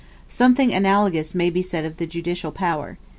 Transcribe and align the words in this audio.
Something 0.27 0.73
analogous 0.73 1.35
may 1.35 1.51
be 1.51 1.61
said 1.61 1.85
of 1.85 1.97
the 1.97 2.07
judicial 2.07 2.51
power. 2.51 2.97